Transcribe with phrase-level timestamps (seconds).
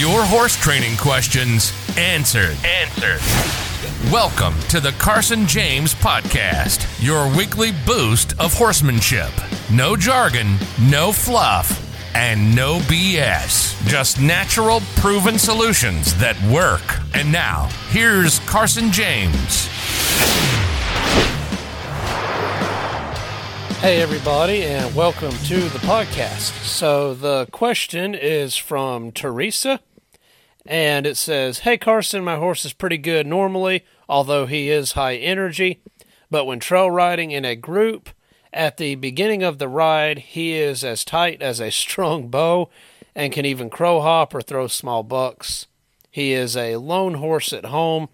[0.00, 2.56] Your horse training questions answered.
[2.64, 3.20] Answered.
[4.10, 9.28] Welcome to the Carson James Podcast, your weekly boost of horsemanship.
[9.70, 10.56] No jargon,
[10.88, 13.76] no fluff, and no BS.
[13.86, 16.80] Just natural, proven solutions that work.
[17.12, 19.66] And now, here's Carson James.
[23.80, 26.64] Hey, everybody, and welcome to the podcast.
[26.64, 29.80] So, the question is from Teresa,
[30.66, 35.16] and it says Hey, Carson, my horse is pretty good normally, although he is high
[35.16, 35.82] energy.
[36.30, 38.10] But when trail riding in a group,
[38.52, 42.70] at the beginning of the ride, he is as tight as a strong bow
[43.14, 45.66] and can even crow hop or throw small bucks.
[46.10, 48.08] He is a lone horse at home,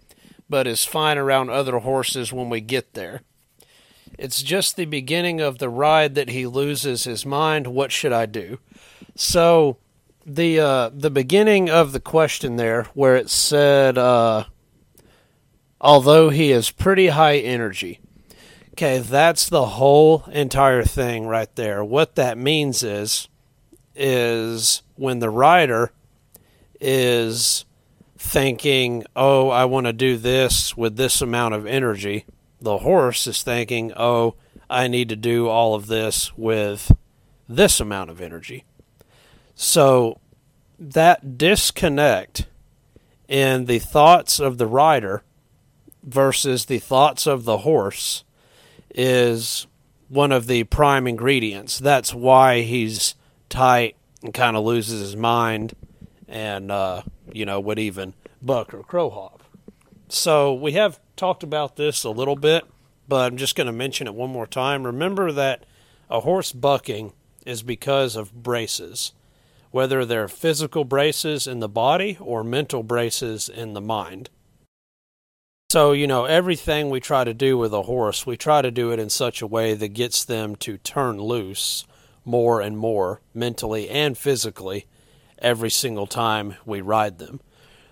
[0.49, 3.23] but is fine around other horses when we get there.
[4.19, 7.67] It's just the beginning of the ride that he loses his mind.
[7.67, 8.59] What should I do?
[9.15, 9.79] So
[10.27, 14.45] the uh, the beginning of the question there, where it said, uh,
[15.81, 18.01] although he is pretty high energy.
[18.73, 21.83] Okay, that's the whole entire thing right there.
[21.83, 23.29] What that means is,
[23.95, 25.93] is when the rider
[26.81, 27.65] is
[28.19, 32.27] thinking, "Oh, I want to do this with this amount of energy,"
[32.61, 34.35] the horse is thinking, oh,
[34.69, 36.93] I need to do all of this with
[37.49, 38.65] this amount of energy.
[39.55, 40.21] So
[40.79, 42.47] that disconnect
[43.29, 45.23] in the thoughts of the rider
[46.03, 48.25] versus the thoughts of the horse
[48.95, 49.67] is
[50.09, 51.79] one of the prime ingredients.
[51.79, 53.15] That's why he's
[53.49, 55.75] tight and kind of loses his mind
[56.29, 59.43] and, uh, you know, would even buck or crow hop.
[60.09, 62.65] So we have talked about this a little bit,
[63.09, 64.87] but I'm just going to mention it one more time.
[64.87, 65.65] Remember that
[66.09, 67.13] a horse bucking
[67.45, 69.13] is because of braces,
[69.71, 74.31] whether they're physical braces in the body or mental braces in the mind.
[75.71, 78.93] So, you know, everything we try to do with a horse, we try to do
[78.93, 81.85] it in such a way that gets them to turn loose
[82.25, 84.87] more and more mentally and physically
[85.39, 87.41] every single time we ride them.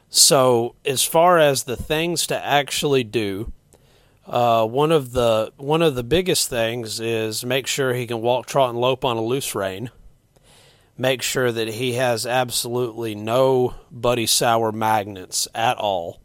[0.09, 3.53] So, as far as the things to actually do,
[4.27, 8.47] uh, one of the one of the biggest things is make sure he can walk,
[8.47, 9.91] trot, and lope on a loose rein.
[10.97, 16.21] Make sure that he has absolutely no buddy sour magnets at all,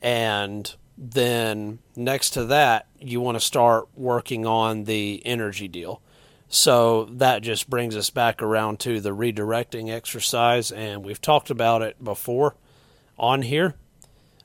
[0.00, 6.00] and then next to that, you want to start working on the energy deal.
[6.48, 11.82] So that just brings us back around to the redirecting exercise, and we've talked about
[11.82, 12.54] it before
[13.18, 13.74] on here,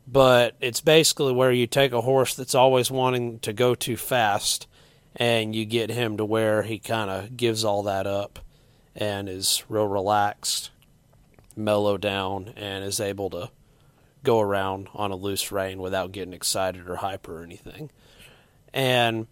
[0.06, 4.68] but it's basically where you take a horse that's always wanting to go too fast
[5.16, 8.40] and you get him to where he kind of gives all that up
[8.96, 10.72] and is real relaxed,
[11.56, 13.50] mellow down, and is able to
[14.24, 17.90] go around on a loose rein without getting excited or hyper or anything.
[18.74, 19.28] And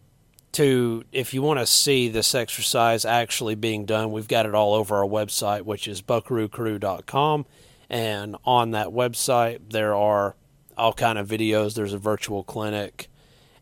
[0.54, 4.74] to if you want to see this exercise actually being done, we've got it all
[4.74, 7.46] over our website, which is buckaroocrew.com
[7.90, 10.36] and on that website there are
[10.78, 11.76] all kind of videos.
[11.76, 13.10] There's a virtual clinic.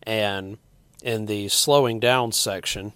[0.03, 0.57] And
[1.01, 2.93] in the slowing down section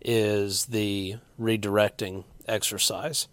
[0.00, 3.28] is the redirecting exercise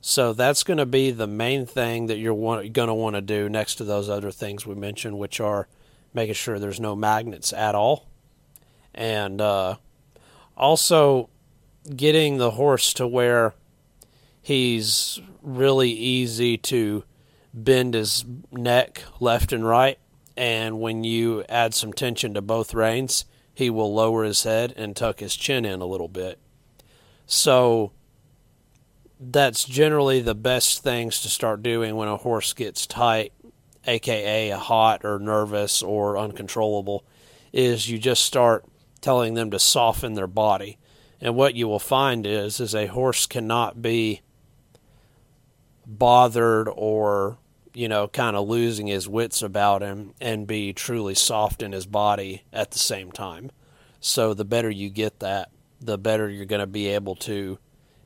[0.00, 3.48] so that's going to be the main thing that you're going to want to do
[3.48, 5.68] next to those other things we mentioned which are
[6.14, 8.06] making sure there's no magnets at all
[8.94, 9.76] and uh,
[10.56, 11.28] also
[11.94, 13.54] getting the horse to where
[14.40, 17.04] he's really easy to
[17.52, 19.98] bend his neck left and right.
[20.36, 23.24] And when you add some tension to both reins,
[23.56, 26.38] he will lower his head and tuck his chin in a little bit.
[27.24, 27.92] So
[29.18, 33.32] that's generally the best things to start doing when a horse gets tight,
[33.86, 37.02] aka hot or nervous or uncontrollable,
[37.50, 38.66] is you just start
[39.00, 40.76] telling them to soften their body.
[41.18, 44.20] And what you will find is is a horse cannot be
[45.86, 47.38] bothered or
[47.76, 51.84] you know kind of losing his wits about him and be truly soft in his
[51.84, 53.50] body at the same time.
[54.00, 57.58] So the better you get that the better you're going to be able to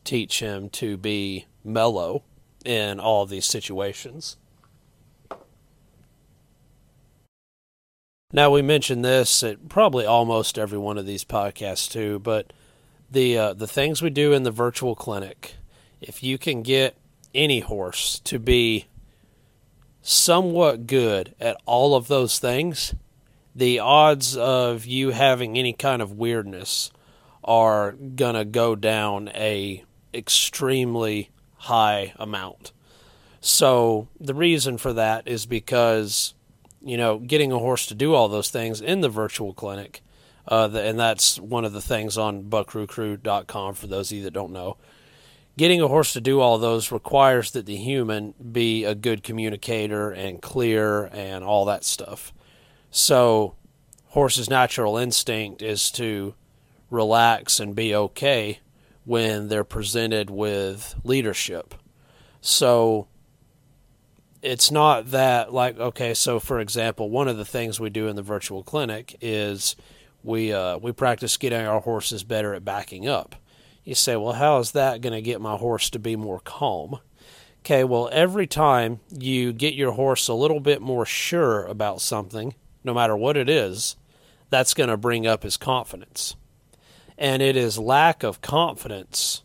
[0.03, 2.25] teach him to be mellow
[2.65, 4.37] in all these situations.
[8.33, 12.53] Now we mentioned this at probably almost every one of these podcasts too but
[13.09, 15.55] the uh, the things we do in the virtual clinic
[16.01, 16.97] if you can get
[17.33, 18.87] any horse to be
[20.03, 22.95] somewhat good at all of those things,
[23.55, 26.91] the odds of you having any kind of weirdness
[27.43, 32.73] are going to go down a extremely high amount.
[33.41, 36.35] So the reason for that is because,
[36.83, 40.03] you know, getting a horse to do all those things in the virtual clinic,
[40.47, 44.53] uh, and that's one of the things on buckaroocrew.com for those of you that don't
[44.53, 44.77] know.
[45.61, 50.11] Getting a horse to do all those requires that the human be a good communicator
[50.11, 52.33] and clear and all that stuff.
[52.91, 53.57] So,
[54.07, 56.35] horse's natural instinct is to
[56.89, 58.61] relax and be okay
[59.05, 61.75] when they're presented with leadership.
[62.41, 63.09] So,
[64.41, 68.17] it's not that like okay so for example one of the things we do in
[68.17, 69.77] the virtual clinic is
[70.23, 73.37] we uh, we practice getting our horses better at backing up
[73.91, 76.99] you say well how is that going to get my horse to be more calm
[77.61, 82.55] okay well every time you get your horse a little bit more sure about something
[82.83, 83.97] no matter what it is
[84.49, 86.37] that's going to bring up his confidence
[87.19, 89.43] and it is lack of confidence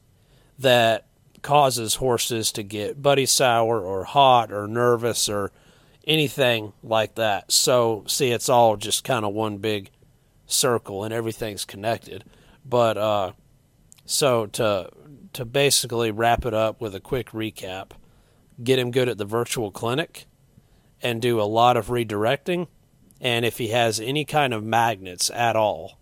[0.57, 1.05] that
[1.41, 5.51] causes horses to get buddy sour or hot or nervous or
[6.07, 7.51] anything like that.
[7.51, 9.91] So, see, it's all just kind of one big
[10.47, 12.23] circle and everything's connected.
[12.65, 13.31] But uh,
[14.05, 14.89] so to
[15.33, 17.91] to basically wrap it up with a quick recap,
[18.63, 20.27] get him good at the virtual clinic
[21.01, 22.67] and do a lot of redirecting.
[23.19, 25.99] And if he has any kind of magnets at all,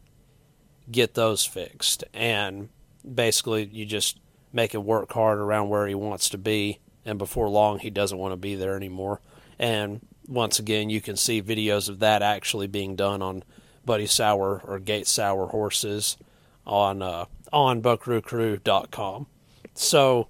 [0.92, 2.04] get those fixed.
[2.14, 2.70] And
[3.04, 4.20] basically, you just
[4.52, 8.18] make him work hard around where he wants to be, and before long, he doesn't
[8.18, 9.20] want to be there anymore.
[9.58, 13.44] And once again, you can see videos of that actually being done on
[13.86, 16.18] Buddy Sour or Gate Sour horses
[16.66, 19.28] on uh, on buckaroocrew.com.
[19.74, 20.28] So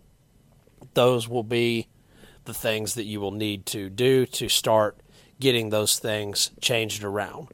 [0.93, 1.87] those will be
[2.45, 4.97] the things that you will need to do to start
[5.39, 7.47] getting those things changed around.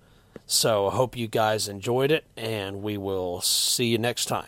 [0.45, 4.47] So I hope you guys enjoyed it, and we will see you next time.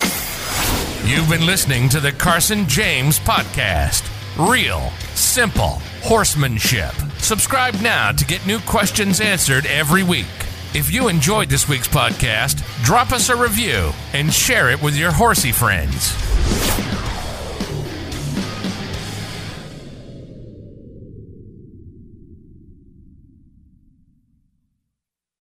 [1.05, 4.09] You've been listening to the Carson James Podcast.
[4.49, 6.93] Real, simple horsemanship.
[7.17, 10.25] Subscribe now to get new questions answered every week.
[10.73, 15.11] If you enjoyed this week's podcast, drop us a review and share it with your
[15.11, 16.13] horsey friends.